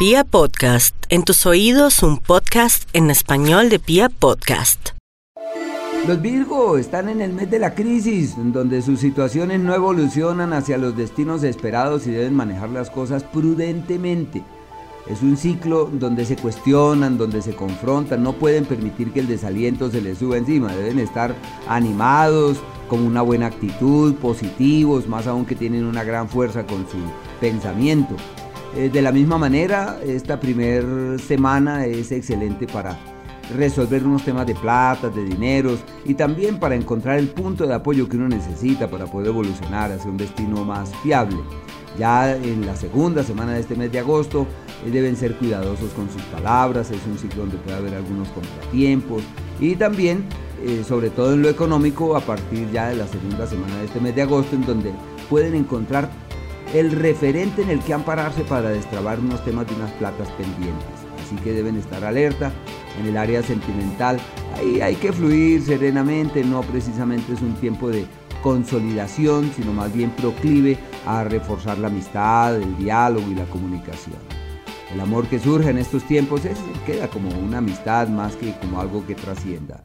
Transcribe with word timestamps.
Pia 0.00 0.24
Podcast, 0.24 0.96
en 1.10 1.24
tus 1.24 1.44
oídos 1.44 2.02
un 2.02 2.16
podcast 2.16 2.88
en 2.94 3.10
español 3.10 3.68
de 3.68 3.78
Pia 3.78 4.08
Podcast. 4.08 4.92
Los 6.08 6.22
Virgo 6.22 6.78
están 6.78 7.10
en 7.10 7.20
el 7.20 7.34
mes 7.34 7.50
de 7.50 7.58
la 7.58 7.74
crisis, 7.74 8.34
en 8.38 8.50
donde 8.50 8.80
sus 8.80 8.98
situaciones 8.98 9.60
no 9.60 9.74
evolucionan 9.74 10.54
hacia 10.54 10.78
los 10.78 10.96
destinos 10.96 11.42
esperados 11.42 12.06
y 12.06 12.12
deben 12.12 12.34
manejar 12.34 12.70
las 12.70 12.88
cosas 12.88 13.24
prudentemente. 13.24 14.42
Es 15.06 15.20
un 15.20 15.36
ciclo 15.36 15.90
donde 15.92 16.24
se 16.24 16.36
cuestionan, 16.36 17.18
donde 17.18 17.42
se 17.42 17.54
confrontan, 17.54 18.22
no 18.22 18.32
pueden 18.32 18.64
permitir 18.64 19.12
que 19.12 19.20
el 19.20 19.28
desaliento 19.28 19.90
se 19.90 20.00
les 20.00 20.16
suba 20.16 20.38
encima, 20.38 20.74
deben 20.74 20.98
estar 20.98 21.34
animados, 21.68 22.56
con 22.88 23.02
una 23.02 23.20
buena 23.20 23.48
actitud, 23.48 24.14
positivos, 24.14 25.06
más 25.06 25.26
aún 25.26 25.44
que 25.44 25.56
tienen 25.56 25.84
una 25.84 26.04
gran 26.04 26.26
fuerza 26.26 26.66
con 26.66 26.88
su 26.88 26.96
pensamiento. 27.38 28.16
Eh, 28.76 28.88
de 28.88 29.02
la 29.02 29.10
misma 29.10 29.36
manera, 29.36 29.98
esta 30.04 30.38
primera 30.38 31.18
semana 31.18 31.86
es 31.86 32.12
excelente 32.12 32.68
para 32.68 32.96
resolver 33.56 34.04
unos 34.04 34.24
temas 34.24 34.46
de 34.46 34.54
plata, 34.54 35.08
de 35.08 35.24
dineros 35.24 35.80
y 36.04 36.14
también 36.14 36.60
para 36.60 36.76
encontrar 36.76 37.18
el 37.18 37.26
punto 37.28 37.66
de 37.66 37.74
apoyo 37.74 38.08
que 38.08 38.16
uno 38.16 38.28
necesita 38.28 38.88
para 38.88 39.06
poder 39.06 39.28
evolucionar 39.28 39.90
hacia 39.90 40.08
un 40.08 40.16
destino 40.16 40.64
más 40.64 40.92
fiable. 41.02 41.38
Ya 41.98 42.36
en 42.36 42.64
la 42.64 42.76
segunda 42.76 43.24
semana 43.24 43.54
de 43.54 43.60
este 43.60 43.74
mes 43.74 43.90
de 43.90 43.98
agosto 43.98 44.46
eh, 44.86 44.90
deben 44.90 45.16
ser 45.16 45.34
cuidadosos 45.34 45.90
con 45.90 46.08
sus 46.08 46.22
palabras, 46.22 46.92
es 46.92 47.04
un 47.10 47.18
ciclo 47.18 47.42
donde 47.42 47.56
puede 47.58 47.76
haber 47.76 47.94
algunos 47.94 48.28
contratiempos 48.28 49.24
y 49.58 49.74
también, 49.74 50.24
eh, 50.64 50.84
sobre 50.86 51.10
todo 51.10 51.34
en 51.34 51.42
lo 51.42 51.48
económico, 51.48 52.16
a 52.16 52.20
partir 52.20 52.70
ya 52.70 52.90
de 52.90 52.94
la 52.94 53.08
segunda 53.08 53.48
semana 53.48 53.78
de 53.78 53.86
este 53.86 53.98
mes 53.98 54.14
de 54.14 54.22
agosto, 54.22 54.54
en 54.54 54.64
donde 54.64 54.92
pueden 55.28 55.56
encontrar 55.56 56.08
el 56.74 56.92
referente 56.92 57.62
en 57.62 57.70
el 57.70 57.80
que 57.80 57.94
ampararse 57.94 58.42
para 58.42 58.70
destrabar 58.70 59.18
unos 59.18 59.44
temas 59.44 59.66
de 59.66 59.74
unas 59.74 59.90
platas 59.92 60.28
pendientes. 60.30 60.86
Así 61.24 61.36
que 61.36 61.52
deben 61.52 61.76
estar 61.76 62.04
alerta 62.04 62.52
en 62.98 63.06
el 63.06 63.16
área 63.16 63.42
sentimental. 63.42 64.18
Ahí 64.56 64.80
hay 64.80 64.96
que 64.96 65.12
fluir 65.12 65.62
serenamente, 65.62 66.44
no 66.44 66.62
precisamente 66.62 67.32
es 67.32 67.40
un 67.40 67.54
tiempo 67.54 67.88
de 67.88 68.06
consolidación, 68.42 69.52
sino 69.54 69.72
más 69.72 69.92
bien 69.92 70.10
proclive 70.10 70.78
a 71.06 71.24
reforzar 71.24 71.78
la 71.78 71.88
amistad, 71.88 72.56
el 72.56 72.76
diálogo 72.76 73.30
y 73.30 73.34
la 73.34 73.44
comunicación. 73.44 74.18
El 74.92 75.00
amor 75.00 75.26
que 75.26 75.38
surge 75.38 75.70
en 75.70 75.78
estos 75.78 76.02
tiempos 76.04 76.44
es, 76.44 76.58
queda 76.84 77.08
como 77.08 77.30
una 77.30 77.58
amistad 77.58 78.08
más 78.08 78.34
que 78.34 78.52
como 78.58 78.80
algo 78.80 79.06
que 79.06 79.14
trascienda. 79.14 79.84